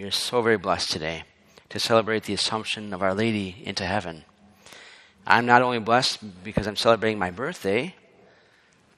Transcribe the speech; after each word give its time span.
We 0.00 0.06
are 0.06 0.10
so 0.10 0.40
very 0.40 0.56
blessed 0.56 0.90
today 0.92 1.24
to 1.68 1.78
celebrate 1.78 2.22
the 2.22 2.32
Assumption 2.32 2.94
of 2.94 3.02
Our 3.02 3.12
Lady 3.12 3.62
into 3.66 3.84
heaven. 3.84 4.24
I'm 5.26 5.44
not 5.44 5.60
only 5.60 5.78
blessed 5.78 6.42
because 6.42 6.66
I'm 6.66 6.74
celebrating 6.74 7.18
my 7.18 7.30
birthday, 7.30 7.94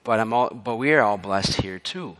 but, 0.04 0.20
I'm 0.20 0.32
all, 0.32 0.50
but 0.50 0.76
we 0.76 0.92
are 0.92 1.00
all 1.00 1.18
blessed 1.18 1.60
here 1.60 1.80
too. 1.80 2.18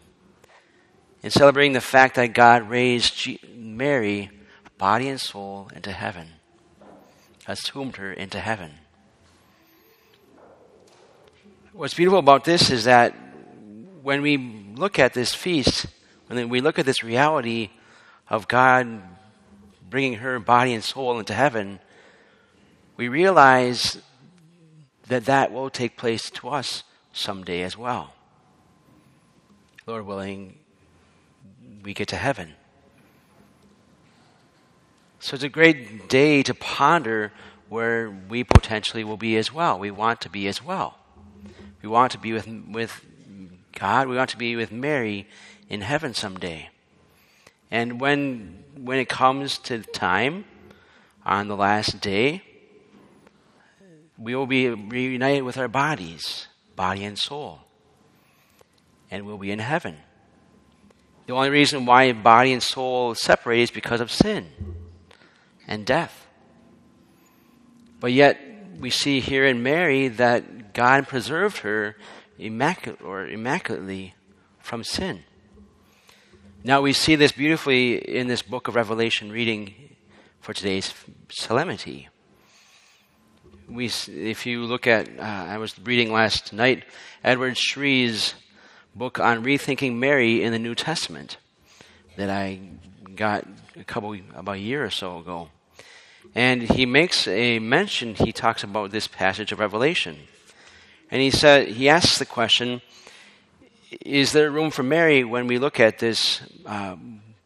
In 1.23 1.31
celebrating 1.31 1.75
the 1.75 1.81
fact 1.81 2.17
that 2.17 2.35
God 2.35 2.69
raised 2.69 3.29
Mary, 3.55 4.33
body 4.79 5.07
and 5.07 5.21
soul, 5.21 5.71
into 5.77 5.93
heaven, 5.93 6.31
assumed 7.47 7.99
her 7.99 8.13
into 8.13 8.41
heaven. 8.41 8.73
What's 11.73 11.95
beautiful 11.95 12.19
about 12.19 12.43
this 12.43 12.69
is 12.69 12.83
that 12.83 13.15
when 14.03 14.23
we 14.23 14.39
look 14.75 14.99
at 14.99 15.15
this 15.15 15.33
feast, 15.33 15.87
when 16.27 16.49
we 16.49 16.61
look 16.61 16.81
at 16.81 16.85
this 16.85 17.05
reality 17.05 17.71
of 18.29 18.49
God 18.49 19.03
bringing 19.89 20.15
her 20.15 20.39
body 20.39 20.73
and 20.73 20.83
soul 20.83 21.19
into 21.19 21.35
heaven, 21.35 21.79
we 22.97 23.09
realize 23.09 24.01
that 25.09 25.27
that 25.27 25.53
will 25.53 25.71
take 25.71 25.97
place 25.97 26.31
to 26.31 26.49
us 26.49 26.85
someday 27.13 27.63
as 27.63 27.77
well. 27.77 28.15
Lord 29.87 30.07
willing, 30.07 30.59
we 31.83 31.93
get 31.93 32.09
to 32.09 32.17
heaven. 32.17 32.55
So 35.21 35.35
it's 35.35 35.45
a 35.45 35.49
great 35.49 36.09
day 36.09 36.43
to 36.43 36.55
ponder 36.55 37.33
where 37.69 38.11
we 38.11 38.45
potentially 38.45 39.05
will 39.05 39.17
be 39.17 39.37
as 39.37 39.53
well. 39.53 39.79
We 39.79 39.91
want 39.91 40.21
to 40.23 40.29
be 40.29 40.47
as 40.49 40.63
well. 40.63 40.99
We 41.83 41.89
want 41.89 42.13
to 42.13 42.19
be 42.19 42.33
with, 42.33 42.49
with 42.69 43.05
God. 43.79 44.09
We 44.09 44.17
want 44.17 44.31
to 44.31 44.37
be 44.37 44.57
with 44.57 44.73
Mary 44.73 45.29
in 45.69 45.81
heaven 45.81 46.15
someday. 46.15 46.71
And 47.73 48.03
when, 48.03 48.65
when 48.77 48.99
it 48.99 49.09
comes 49.09 49.57
to 49.61 49.79
time 49.81 50.45
on 51.25 51.49
the 51.49 51.57
last 51.57 52.03
day, 52.03 52.43
we 54.19 54.35
will 54.35 54.47
be 54.47 54.69
reunited 54.69 55.43
with 55.45 55.57
our 55.57 55.69
bodies, 55.69 56.49
body 56.77 57.03
and 57.03 57.19
soul, 57.19 57.61
and 59.11 59.25
we'll 59.25 59.39
be 59.39 59.51
in 59.51 59.59
heaven. 59.59 59.97
The 61.27 61.33
only 61.33 61.49
reason 61.49 61.87
why 61.87 62.13
body 62.13 62.53
and 62.53 62.63
soul 62.63 63.15
separate 63.15 63.61
is 63.61 63.71
because 63.71 64.03
of 64.03 64.13
sin 64.13 64.49
and 65.67 65.87
death. 65.87 66.27
But 68.01 68.13
yet, 68.13 68.39
we 68.81 68.91
see 68.91 69.21
here 69.21 69.47
in 69.47 69.63
Mary 69.63 70.09
that 70.09 70.75
God 70.75 71.09
preserved 71.09 71.59
her 71.59 71.97
immaculate 72.39 73.01
or 73.01 73.27
immaculately 73.27 74.15
from 74.61 74.85
sin. 74.85 75.25
Now 76.65 76.81
we 76.81 76.93
see 76.93 77.17
this 77.17 77.33
beautifully 77.33 77.97
in 77.97 78.29
this 78.29 78.41
book 78.41 78.69
of 78.69 78.77
Revelation 78.77 79.33
reading 79.33 79.97
for 80.41 80.55
today's 80.55 80.95
solemnity. 81.29 82.09
We, 83.69 83.87
if 83.87 84.47
you 84.47 84.63
look 84.63 84.87
at, 84.87 85.09
uh, 85.19 85.23
I 85.23 85.59
was 85.59 85.77
reading 85.81 86.13
last 86.13 86.53
night 86.53 86.85
Edward 87.25 87.57
Sri's 87.57 88.35
book 88.95 89.19
on 89.19 89.43
rethinking 89.43 89.97
Mary 89.97 90.45
in 90.45 90.53
the 90.53 90.59
New 90.61 90.77
Testament 90.77 91.37
that 92.17 92.31
I 92.31 92.61
got 93.17 93.45
a 93.75 93.83
couple 93.83 94.17
about 94.33 94.55
a 94.55 94.61
year 94.61 94.85
or 94.85 94.91
so 94.91 95.19
ago, 95.19 95.49
and 96.33 96.63
he 96.63 96.87
makes 96.87 97.27
a 97.27 97.59
mention. 97.59 98.15
He 98.15 98.31
talks 98.31 98.63
about 98.63 98.93
this 98.93 99.09
passage 99.09 99.51
of 99.51 99.59
Revelation, 99.59 100.17
and 101.11 101.21
he 101.21 101.31
said 101.33 101.67
he 101.67 101.89
asks 101.89 102.19
the 102.19 102.27
question: 102.27 102.83
Is 104.01 104.33
there 104.33 104.51
room 104.51 104.71
for 104.71 104.83
Mary 104.83 105.23
when 105.23 105.47
we 105.47 105.59
look 105.59 105.79
at 105.79 105.99
this 105.99 106.41
uh, 106.65 106.97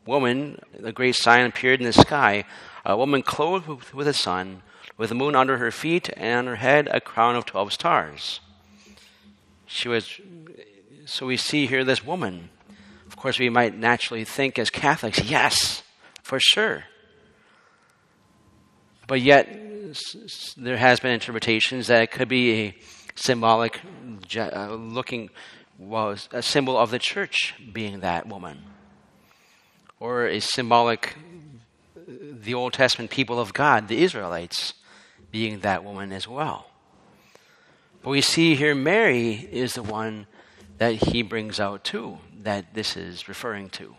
woman? 0.05 0.61
A 0.83 0.93
great 0.93 1.17
sign 1.17 1.45
appeared 1.47 1.81
in 1.81 1.87
the 1.87 1.93
sky, 1.93 2.45
a 2.85 2.97
woman 2.97 3.23
clothed 3.23 3.93
with 3.93 4.07
a 4.07 4.13
sun, 4.13 4.63
with 4.97 5.09
the 5.09 5.15
moon 5.15 5.35
under 5.35 5.59
her 5.59 5.71
feet, 5.71 6.09
and 6.17 6.39
on 6.41 6.47
her 6.47 6.57
head 6.57 6.89
a 6.93 7.01
crown 7.01 7.35
of 7.35 7.47
twelve 7.47 7.73
stars. 7.73 8.41
She 9.67 9.89
was. 9.89 10.21
So 11.07 11.27
we 11.27 11.37
see 11.37 11.67
here 11.67 11.85
this 11.85 12.05
woman. 12.05 12.51
Of 13.07 13.17
course, 13.17 13.39
we 13.39 13.49
might 13.49 13.77
naturally 13.77 14.25
think 14.25 14.59
as 14.59 14.71
Catholics, 14.71 15.23
yes, 15.25 15.83
for 16.23 16.39
sure. 16.41 16.85
But 19.07 19.21
yet, 19.21 19.49
there 20.57 20.77
has 20.77 21.01
been 21.01 21.13
interpretations 21.13 21.87
that 21.87 22.03
it 22.03 22.11
could 22.11 22.29
be 22.29 22.53
a 22.53 22.77
symbolic 23.15 23.81
uh, 24.37 24.75
looking 24.75 25.31
was 25.79 26.29
a 26.33 26.43
symbol 26.43 26.77
of 26.77 26.91
the 26.91 26.99
church 26.99 27.55
being 27.73 28.01
that 28.01 28.27
woman 28.27 28.63
or 30.01 30.27
a 30.27 30.41
symbolic 30.41 31.17
uh, 31.97 32.01
the 32.41 32.55
old 32.55 32.73
testament 32.73 33.11
people 33.11 33.39
of 33.39 33.53
god 33.53 33.89
the 33.89 33.99
israelites 33.99 34.75
being 35.31 35.61
that 35.61 35.85
woman 35.85 36.13
as 36.13 36.27
well 36.27 36.71
but 38.03 38.11
we 38.11 38.21
see 38.21 38.55
here 38.55 38.75
mary 38.75 39.49
is 39.53 39.75
the 39.75 39.83
one 39.83 40.27
that 40.79 40.95
he 40.95 41.23
brings 41.23 41.61
out 41.61 41.85
too 41.85 42.19
that 42.43 42.75
this 42.75 42.97
is 42.97 43.29
referring 43.29 43.69
to 43.69 43.95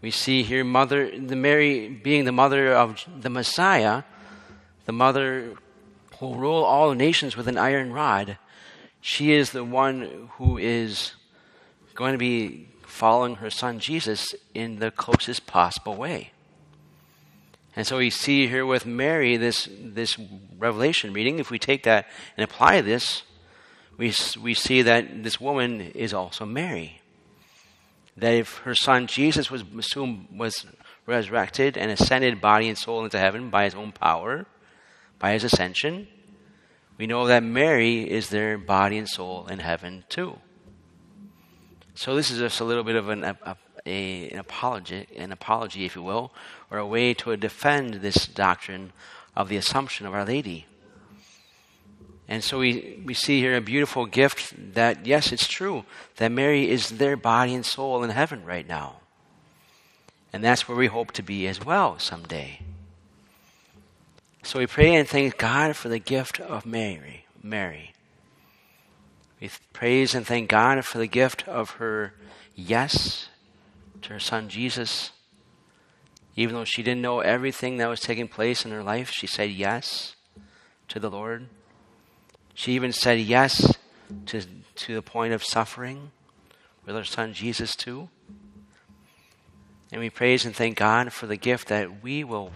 we 0.00 0.10
see 0.10 0.42
here 0.42 0.62
mother 0.62 1.10
the 1.18 1.36
mary 1.36 1.88
being 1.88 2.24
the 2.24 2.32
mother 2.32 2.72
of 2.72 3.04
the 3.20 3.30
messiah 3.30 4.02
the 4.86 4.92
mother 4.92 5.56
who 6.18 6.26
will 6.26 6.36
rule 6.36 6.64
all 6.64 6.94
nations 6.94 7.36
with 7.36 7.46
an 7.48 7.58
iron 7.58 7.92
rod. 7.92 8.38
She 9.08 9.30
is 9.30 9.52
the 9.52 9.62
one 9.62 10.30
who 10.32 10.58
is 10.58 11.12
going 11.94 12.10
to 12.10 12.18
be 12.18 12.70
following 12.82 13.36
her 13.36 13.50
son 13.50 13.78
Jesus 13.78 14.34
in 14.52 14.80
the 14.80 14.90
closest 14.90 15.46
possible 15.46 15.94
way. 15.94 16.32
And 17.76 17.86
so 17.86 17.98
we 17.98 18.10
see 18.10 18.48
here 18.48 18.66
with 18.66 18.84
Mary 18.84 19.36
this, 19.36 19.68
this 19.80 20.18
revelation 20.58 21.12
reading. 21.12 21.38
If 21.38 21.52
we 21.52 21.58
take 21.60 21.84
that 21.84 22.08
and 22.36 22.42
apply 22.42 22.80
this, 22.80 23.22
we, 23.96 24.12
we 24.42 24.54
see 24.54 24.82
that 24.82 25.22
this 25.22 25.40
woman 25.40 25.82
is 25.82 26.12
also 26.12 26.44
Mary. 26.44 27.00
That 28.16 28.34
if 28.34 28.58
her 28.64 28.74
son 28.74 29.06
Jesus 29.06 29.52
was 29.52 29.62
assumed 29.78 30.26
was 30.36 30.66
resurrected 31.06 31.78
and 31.78 31.92
ascended 31.92 32.40
body 32.40 32.68
and 32.68 32.76
soul 32.76 33.04
into 33.04 33.20
heaven 33.20 33.50
by 33.50 33.66
his 33.66 33.74
own 33.76 33.92
power, 33.92 34.46
by 35.20 35.34
his 35.34 35.44
ascension, 35.44 36.08
we 36.98 37.06
know 37.06 37.26
that 37.26 37.42
Mary 37.42 38.10
is 38.10 38.30
there 38.30 38.56
body 38.58 38.98
and 38.98 39.08
soul 39.08 39.46
in 39.48 39.58
heaven 39.58 40.04
too. 40.08 40.38
So 41.94 42.14
this 42.14 42.30
is 42.30 42.38
just 42.38 42.60
a 42.60 42.64
little 42.64 42.84
bit 42.84 42.96
of 42.96 43.08
an, 43.08 43.24
a, 43.24 43.56
a, 43.86 44.30
an 44.30 44.38
apology, 44.38 45.06
an 45.16 45.32
apology, 45.32 45.84
if 45.84 45.96
you 45.96 46.02
will, 46.02 46.32
or 46.70 46.78
a 46.78 46.86
way 46.86 47.14
to 47.14 47.36
defend 47.36 47.94
this 47.94 48.26
doctrine 48.26 48.92
of 49.34 49.48
the 49.48 49.56
Assumption 49.56 50.06
of 50.06 50.14
Our 50.14 50.24
Lady. 50.24 50.66
And 52.28 52.42
so 52.42 52.58
we, 52.58 53.00
we 53.04 53.14
see 53.14 53.40
here 53.40 53.56
a 53.56 53.60
beautiful 53.60 54.04
gift 54.06 54.74
that, 54.74 55.06
yes, 55.06 55.32
it's 55.32 55.46
true, 55.46 55.84
that 56.16 56.32
Mary 56.32 56.68
is 56.68 56.90
there 56.90 57.16
body 57.16 57.54
and 57.54 57.64
soul 57.64 58.02
in 58.02 58.10
heaven 58.10 58.44
right 58.44 58.66
now. 58.66 58.96
And 60.32 60.42
that's 60.42 60.68
where 60.68 60.76
we 60.76 60.88
hope 60.88 61.12
to 61.12 61.22
be 61.22 61.46
as 61.46 61.64
well 61.64 61.98
someday. 61.98 62.60
So 64.46 64.60
we 64.60 64.68
pray 64.68 64.94
and 64.94 65.08
thank 65.08 65.38
God 65.38 65.74
for 65.74 65.88
the 65.88 65.98
gift 65.98 66.38
of 66.38 66.64
Mary. 66.64 67.26
Mary. 67.42 67.94
We 69.40 69.50
praise 69.72 70.14
and 70.14 70.24
thank 70.24 70.48
God 70.48 70.84
for 70.84 70.98
the 70.98 71.08
gift 71.08 71.48
of 71.48 71.70
her 71.70 72.14
yes 72.54 73.28
to 74.02 74.12
her 74.12 74.20
son 74.20 74.48
Jesus. 74.48 75.10
Even 76.36 76.54
though 76.54 76.64
she 76.64 76.84
didn't 76.84 77.02
know 77.02 77.18
everything 77.18 77.78
that 77.78 77.88
was 77.88 77.98
taking 77.98 78.28
place 78.28 78.64
in 78.64 78.70
her 78.70 78.84
life, 78.84 79.10
she 79.10 79.26
said 79.26 79.50
yes 79.50 80.14
to 80.90 81.00
the 81.00 81.10
Lord. 81.10 81.48
She 82.54 82.74
even 82.74 82.92
said 82.92 83.18
yes 83.18 83.76
to, 84.26 84.42
to 84.76 84.94
the 84.94 85.02
point 85.02 85.32
of 85.32 85.42
suffering 85.42 86.12
with 86.84 86.94
her 86.94 87.02
son 87.02 87.32
Jesus, 87.32 87.74
too. 87.74 88.10
And 89.90 90.00
we 90.00 90.08
praise 90.08 90.44
and 90.44 90.54
thank 90.54 90.76
God 90.76 91.12
for 91.12 91.26
the 91.26 91.36
gift 91.36 91.66
that 91.66 92.00
we 92.00 92.22
will 92.22 92.52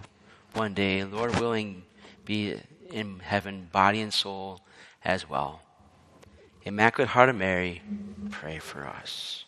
one 0.53 0.73
day, 0.73 1.03
Lord 1.03 1.39
willing, 1.39 1.83
be 2.25 2.55
in 2.89 3.19
heaven, 3.19 3.69
body 3.71 4.01
and 4.01 4.13
soul 4.13 4.61
as 5.03 5.29
well. 5.29 5.61
Immaculate 6.63 7.09
Heart 7.09 7.29
of 7.29 7.35
Mary, 7.35 7.81
pray 8.29 8.59
for 8.59 8.85
us. 8.85 9.45